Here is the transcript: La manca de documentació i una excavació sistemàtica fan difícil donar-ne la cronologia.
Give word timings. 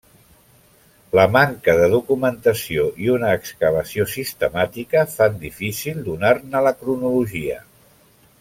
La 1.17 1.25
manca 1.33 1.75
de 1.81 1.89
documentació 1.91 2.87
i 3.07 3.11
una 3.17 3.29
excavació 3.41 4.09
sistemàtica 4.15 5.07
fan 5.15 5.41
difícil 5.47 6.05
donar-ne 6.09 6.65
la 6.71 6.75
cronologia. 6.85 7.65